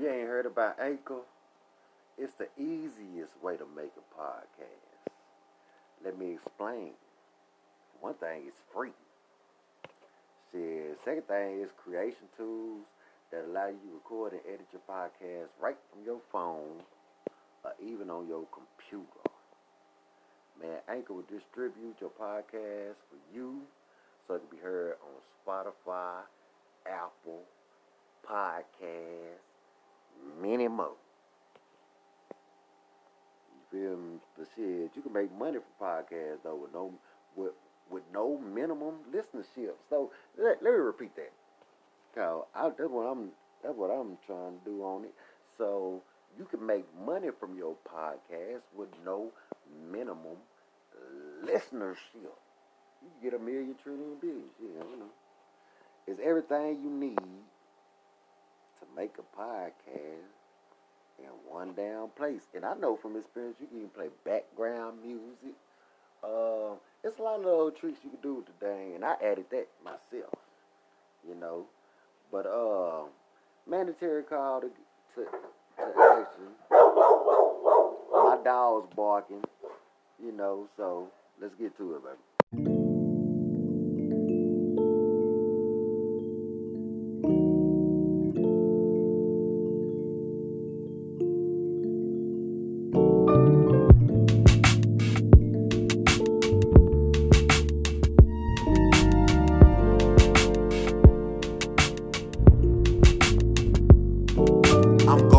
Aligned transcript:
you 0.00 0.08
ain't 0.08 0.28
heard 0.28 0.46
about 0.46 0.80
Anchor, 0.80 1.20
it's 2.16 2.32
the 2.34 2.48
easiest 2.56 3.32
way 3.42 3.56
to 3.56 3.64
make 3.76 3.92
a 3.98 4.20
podcast. 4.20 5.12
Let 6.02 6.18
me 6.18 6.32
explain. 6.32 6.92
One 8.00 8.14
thing 8.14 8.44
is 8.48 8.54
free. 8.74 8.96
Shit. 10.52 10.98
Second 11.04 11.28
thing 11.28 11.60
is 11.60 11.68
creation 11.84 12.28
tools 12.36 12.86
that 13.30 13.44
allow 13.44 13.68
you 13.68 13.76
to 13.76 13.94
record 13.94 14.32
and 14.32 14.40
edit 14.48 14.66
your 14.72 14.80
podcast 14.88 15.48
right 15.60 15.76
from 15.92 16.04
your 16.04 16.20
phone 16.32 16.80
or 17.62 17.72
even 17.84 18.08
on 18.08 18.26
your 18.26 18.44
computer. 18.52 19.06
Man, 20.60 20.78
Anchor 20.88 21.14
will 21.14 21.24
distribute 21.30 21.96
your 22.00 22.10
podcast 22.10 22.96
for 23.08 23.20
you 23.34 23.60
so 24.26 24.34
it 24.34 24.42
can 24.48 24.58
be 24.58 24.62
heard 24.62 24.94
on 25.04 25.20
Spotify, 25.44 26.22
Apple, 26.86 27.42
Podcast, 28.26 29.49
more. 30.68 30.92
You 33.52 33.62
feel 33.70 33.96
me? 33.96 34.18
But 34.36 34.46
shit, 34.56 34.90
you 34.94 35.02
can 35.02 35.12
make 35.12 35.36
money 35.36 35.58
from 35.58 35.86
podcasts 35.86 36.42
though 36.44 36.56
with 36.56 36.72
no 36.72 36.92
with 37.36 37.52
with 37.90 38.02
no 38.12 38.38
minimum 38.38 38.94
listenership. 39.12 39.74
So 39.88 40.10
let, 40.38 40.62
let 40.62 40.72
me 40.72 40.78
repeat 40.78 41.14
that. 41.16 41.32
Cause 42.14 42.44
I, 42.54 42.68
that's 42.68 42.90
what 42.90 43.02
I'm 43.02 43.30
that's 43.62 43.76
what 43.76 43.90
I'm 43.90 44.16
trying 44.26 44.58
to 44.58 44.64
do 44.64 44.82
on 44.82 45.04
it. 45.04 45.14
So 45.58 46.02
you 46.38 46.44
can 46.44 46.64
make 46.64 46.84
money 47.04 47.28
from 47.38 47.56
your 47.56 47.74
podcast 47.86 48.62
with 48.76 48.88
no 49.04 49.30
minimum 49.90 50.36
listenership. 51.44 51.96
You 53.02 53.08
can 53.10 53.22
get 53.22 53.34
a 53.34 53.38
million, 53.38 53.74
Yeah, 53.82 54.84
you 54.90 54.98
know. 54.98 55.10
It's 56.06 56.20
everything 56.24 56.80
you 56.82 56.90
need 56.90 57.18
make 58.96 59.14
a 59.18 59.40
podcast 59.40 60.30
in 61.18 61.26
one 61.48 61.72
damn 61.74 62.08
place. 62.08 62.42
And 62.54 62.64
I 62.64 62.74
know 62.74 62.96
from 62.96 63.16
experience 63.16 63.56
you 63.60 63.66
can 63.66 63.76
even 63.78 63.88
play 63.90 64.08
background 64.24 64.98
music. 65.04 65.56
Uh, 66.22 66.74
it's 67.02 67.18
a 67.18 67.22
lot 67.22 67.38
of 67.40 67.44
little 67.44 67.70
tricks 67.70 68.00
you 68.04 68.10
can 68.10 68.20
do 68.22 68.34
with 68.34 68.46
the 68.60 68.66
and 68.94 69.04
I 69.04 69.14
added 69.22 69.46
that 69.50 69.68
myself. 69.84 70.34
You 71.26 71.34
know. 71.34 71.64
But 72.30 72.46
uh 72.46 73.08
mandatory 73.68 74.22
call 74.22 74.60
to 74.60 74.70
to, 75.14 75.24
to 75.24 75.82
action. 75.98 76.50
My 78.12 78.38
dog's 78.44 78.94
barking, 78.94 79.42
you 80.22 80.32
know, 80.32 80.68
so 80.76 81.08
let's 81.40 81.54
get 81.54 81.76
to 81.78 81.94
it, 81.94 82.04
baby. 82.04 82.29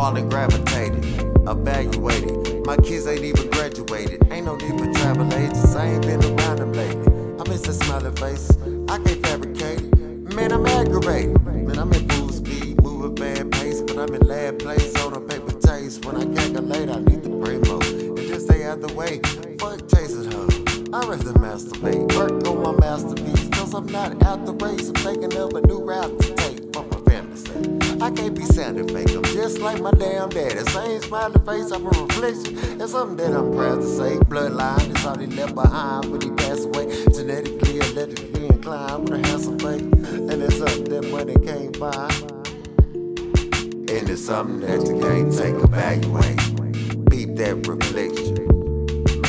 I'm 0.00 0.14
garlic 0.14 0.30
gravitated, 0.30 1.04
evaluated. 1.46 2.64
My 2.64 2.78
kids 2.78 3.06
ain't 3.06 3.22
even 3.22 3.50
graduated. 3.50 4.26
Ain't 4.32 4.46
no 4.46 4.56
need 4.56 4.80
for 4.80 4.90
travel 4.94 5.30
agents. 5.34 5.76
I 5.76 5.88
ain't 5.88 6.06
been 6.06 6.24
around 6.24 6.56
them 6.56 6.72
lately. 6.72 7.12
I 7.38 7.46
miss 7.46 7.68
a 7.68 7.74
smiling 7.74 8.16
face. 8.16 8.50
I 8.88 8.96
can't 8.96 9.26
fabricate. 9.26 9.82
Man, 10.34 10.52
I'm 10.52 10.64
aggravated. 10.64 11.44
Man, 11.44 11.78
I'm 11.78 11.92
in 11.92 12.08
full 12.08 12.30
speed, 12.30 12.82
moving 12.82 13.14
bad 13.14 13.52
pace, 13.52 13.82
but 13.82 13.98
I'm 13.98 14.14
in 14.14 14.26
lab 14.26 14.58
place 14.58 14.96
on 15.04 15.12
a 15.12 15.20
paper 15.20 15.52
taste. 15.60 16.02
When 16.06 16.16
I 16.16 16.24
calculate, 16.34 16.88
I 16.88 17.00
need 17.00 17.22
the 17.22 17.38
primo. 17.38 17.80
And 17.80 18.26
just 18.26 18.46
stay 18.46 18.64
out 18.64 18.80
the 18.80 18.92
way. 18.94 19.20
Fuck 19.58 19.86
chasing 19.90 20.32
her. 20.32 20.96
I 20.96 21.06
rather 21.06 21.34
masturbate. 21.34 22.16
Work 22.16 22.48
on 22.48 22.62
my 22.62 22.72
masterpiece. 22.80 23.50
Cause 23.50 23.74
I'm 23.74 23.84
not 23.84 24.22
out 24.22 24.46
the 24.46 24.54
race. 24.54 24.88
I'm 24.88 24.94
thinking 24.94 25.36
of 25.36 25.52
a 25.52 25.60
new 25.66 25.80
route 25.84 26.18
to 26.20 26.34
take. 26.36 26.49
I 28.02 28.10
can't 28.10 28.34
be 28.34 28.44
sounding 28.46 28.88
fake. 28.88 29.14
I'm 29.14 29.22
just 29.24 29.58
like 29.58 29.80
my 29.82 29.90
damn 29.90 30.30
daddy. 30.30 30.58
Same 30.70 31.02
smiling 31.02 31.44
face, 31.44 31.70
I'm 31.70 31.84
a 31.84 31.90
reflection. 31.90 32.80
It's 32.80 32.92
something 32.92 33.16
that 33.18 33.36
I'm 33.36 33.52
proud 33.52 33.82
to 33.82 33.86
say. 33.86 34.16
Bloodline 34.16 34.96
is 34.96 35.04
all 35.04 35.18
he 35.18 35.26
left 35.26 35.54
behind 35.54 36.10
when 36.10 36.20
he 36.22 36.30
passed 36.30 36.64
away. 36.64 36.86
Genetically, 37.12 37.78
electrically 37.78 38.46
inclined 38.46 39.08
with 39.08 39.22
a 39.22 39.28
handsome 39.28 39.58
face. 39.58 39.82
And 39.82 40.42
it's 40.42 40.56
something 40.56 40.84
that 40.84 41.10
money 41.10 41.34
can't 41.44 41.78
buy. 41.78 42.08
And 43.94 44.08
it's 44.08 44.24
something 44.24 44.60
that 44.60 44.86
you 44.86 44.98
can't 44.98 45.30
take 45.30 45.62
evaluate. 45.62 46.38
Peep 47.10 47.36
that 47.36 47.66
reflection. 47.66 48.46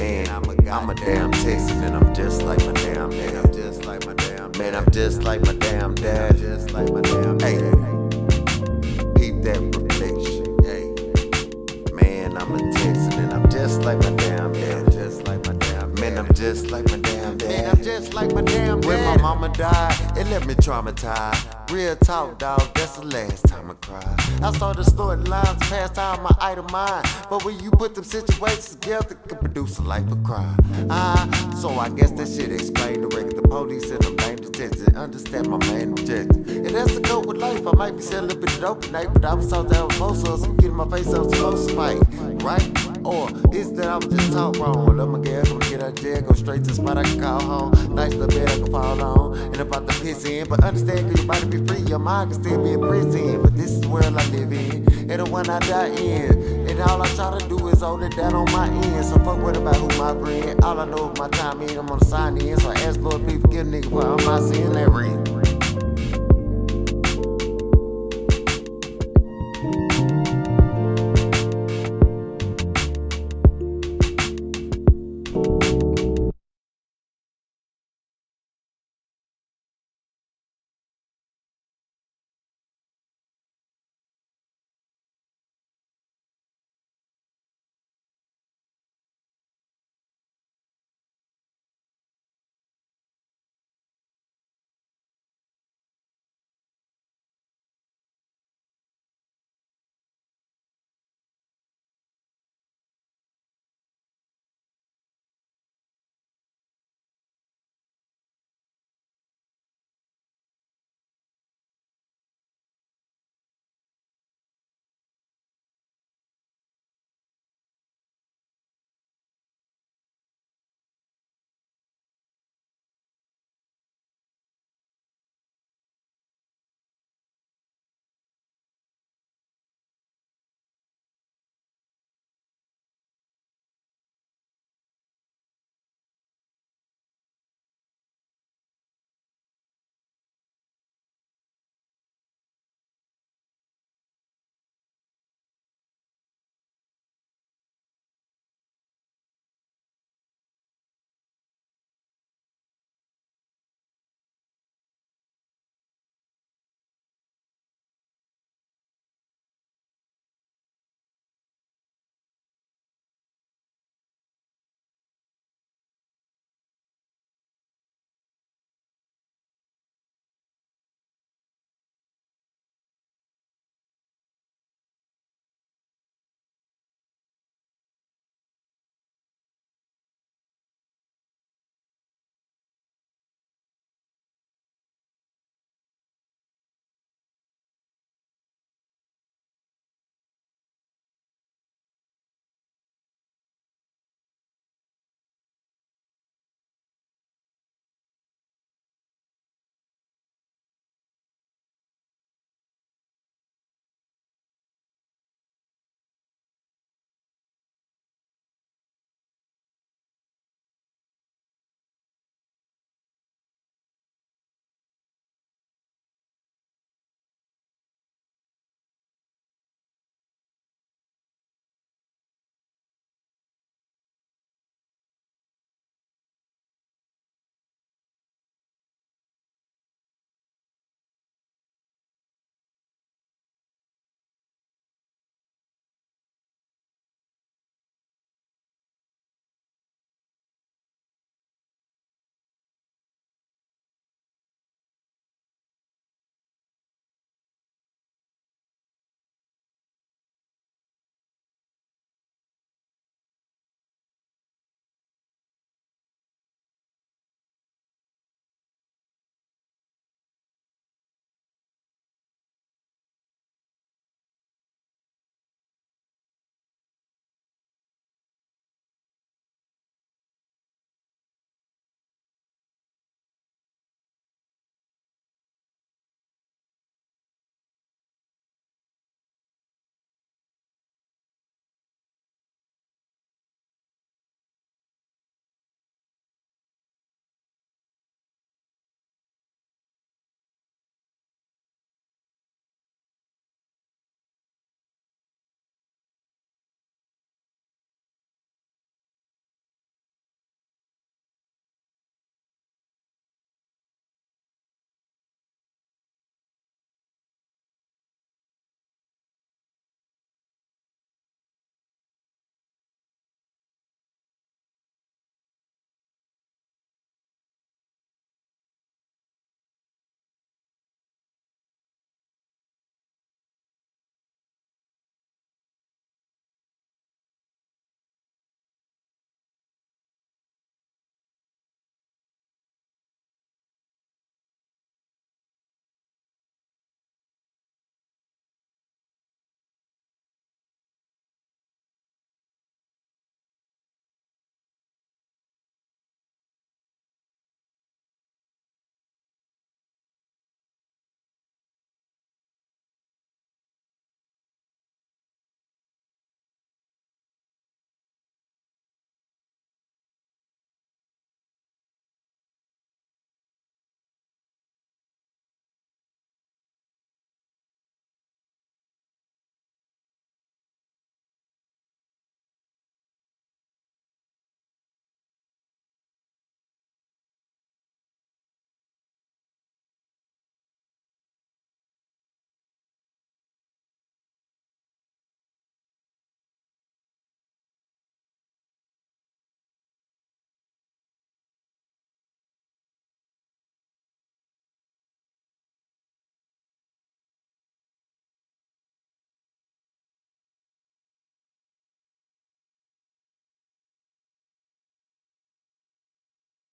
Man, 0.00 0.28
I'm 0.28 0.44
a, 0.44 0.70
I'm 0.70 0.90
a 0.90 0.94
damn 0.96 1.30
Texan 1.30 1.84
and 1.84 1.94
I'm 1.94 2.12
just 2.14 2.42
like 2.42 2.58
my 2.66 2.72
damn 2.72 3.10
dad. 3.10 3.36
I'm 3.36 3.52
just 3.52 3.84
like 3.84 4.04
my 4.06 4.14
damn 4.14 4.50
Man, 4.58 4.74
I'm 4.74 4.90
just 4.90 5.22
like 5.22 5.42
my 5.42 5.52
damn 5.52 5.94
dad. 5.94 6.36
Just 6.38 6.72
like 6.72 6.90
my 6.90 7.02
damn 7.02 7.38
hey. 7.38 7.85
That 9.46 9.62
reflection. 9.78 10.58
Hey. 10.64 11.94
Man, 11.94 12.36
I'm 12.36 12.52
a 12.52 12.72
Texan 12.72 13.12
and 13.12 13.32
I'm 13.32 13.48
just 13.48 13.82
like 13.82 13.98
my 13.98 14.10
damn 14.16 14.52
dad. 14.52 14.90
Just 14.90 15.24
like 15.28 15.46
my 15.46 15.52
damn 15.52 15.94
Man, 16.00 16.18
I'm 16.18 16.34
just 16.34 16.72
like 16.72 16.90
my 16.90 16.96
damn 16.98 17.38
dad. 17.38 17.48
Man, 17.48 17.70
I'm 17.70 17.80
just 17.80 18.12
like 18.12 18.34
my 18.34 18.42
damn 18.42 18.80
dad. 18.80 18.88
When 18.88 19.04
my 19.04 19.16
mama 19.22 19.48
died, 19.50 20.18
it 20.18 20.26
left 20.26 20.46
me 20.46 20.54
traumatized. 20.54 21.70
Real 21.70 21.94
talk, 21.94 22.40
dog, 22.40 22.74
that's 22.74 22.96
the 22.96 23.06
last 23.06 23.46
time 23.46 23.70
I 23.70 23.74
cried. 23.74 24.20
I 24.42 24.50
saw 24.58 24.72
the 24.72 24.82
storylines 24.82 25.60
past 25.70 25.94
time 25.94 26.24
my 26.24 26.34
item 26.40 26.66
mind. 26.72 27.06
But 27.30 27.44
when 27.44 27.56
you 27.60 27.70
put 27.70 27.94
them 27.94 28.02
situations 28.02 28.70
together, 28.74 29.14
it 29.14 29.28
can 29.28 29.38
produce 29.38 29.78
a 29.78 29.82
life 29.82 30.10
of 30.10 30.24
crime. 30.24 30.56
Ah, 30.90 31.28
so 31.60 31.70
I 31.78 31.88
guess 31.90 32.10
that 32.10 32.26
shit 32.26 32.50
explained 32.50 33.04
the 33.04 33.16
record. 33.16 33.36
The 33.36 33.42
police 33.42 33.90
and 33.90 34.02
the 34.02 34.10
main 34.10 34.36
detention. 34.36 34.96
Understand 34.96 35.48
my 35.48 35.58
main 35.68 35.92
objective. 35.92 36.35
With 37.36 37.42
life. 37.42 37.66
I 37.66 37.76
might 37.76 37.96
be 37.96 38.16
of 38.16 38.60
dope 38.60 38.82
tonight, 38.82 39.08
but 39.12 39.24
I 39.24 39.34
was 39.34 39.52
out 39.52 39.68
there 39.68 39.84
with 39.86 39.98
most 39.98 40.26
of 40.26 40.34
us. 40.34 40.44
I'm 40.44 40.56
getting 40.56 40.74
my 40.74 40.88
face 40.88 41.12
up 41.12 41.28
to 41.30 41.74
fight, 41.74 42.00
right? 42.42 43.04
Or 43.04 43.28
is 43.54 43.72
that 43.74 43.88
I 43.88 43.96
was 43.96 44.06
just 44.06 44.32
taught 44.32 44.56
wrong? 44.56 44.86
Well, 44.86 45.00
I'm 45.00 45.14
a 45.14 45.18
girl, 45.18 45.44
gonna 45.44 45.70
get 45.70 45.82
out 45.82 45.94
jail, 45.96 46.22
go 46.22 46.34
straight 46.34 46.64
to 46.64 46.70
the 46.70 46.74
spot 46.74 46.98
I 46.98 47.04
can 47.04 47.20
call 47.20 47.40
home. 47.40 47.94
Nice 47.94 48.14
little 48.14 48.28
bed 48.28 48.48
I 48.48 48.56
can 48.56 48.72
fall 48.72 49.00
on, 49.00 49.38
and 49.38 49.56
about 49.56 49.88
to 49.88 50.00
piss 50.00 50.24
in. 50.24 50.48
But 50.48 50.64
understand, 50.64 51.10
cause 51.10 51.18
your 51.18 51.26
body 51.26 51.46
be 51.46 51.66
free, 51.66 51.82
your 51.88 51.98
mind 51.98 52.32
can 52.32 52.42
still 52.42 52.62
be 52.62 52.72
in 52.72 52.80
prison. 52.80 53.42
But 53.42 53.56
this 53.56 53.70
is 53.70 53.80
the 53.82 53.88
world 53.88 54.16
I 54.16 54.26
live 54.30 54.52
in, 54.52 55.10
and 55.10 55.20
the 55.20 55.26
one 55.30 55.48
I 55.48 55.58
die 55.60 55.88
in. 55.88 56.68
And 56.68 56.80
all 56.80 57.00
I 57.02 57.08
try 57.14 57.38
to 57.38 57.48
do 57.48 57.68
is 57.68 57.80
hold 57.80 58.02
it 58.02 58.16
down 58.16 58.34
on 58.34 58.50
my 58.52 58.68
end. 58.68 59.04
So 59.04 59.14
fuck 59.18 59.38
what 59.38 59.56
about 59.56 59.76
who 59.76 59.88
my 59.98 60.18
friend? 60.20 60.64
All 60.64 60.80
I 60.80 60.84
know 60.84 61.12
is 61.12 61.18
my 61.18 61.28
time 61.28 61.62
in, 61.62 61.78
I'm 61.78 61.88
on 61.90 61.98
the 61.98 62.04
sign 62.04 62.38
in. 62.38 62.58
So 62.58 62.70
I 62.70 62.74
ask 62.80 63.00
Lord, 63.00 63.22
please 63.24 63.40
forgive 63.40 63.66
nigga 63.66 63.90
for 63.90 64.06
all 64.06 64.18
my 64.18 64.40
sin 64.40 64.72
that 64.72 64.90
reason. 64.90 65.55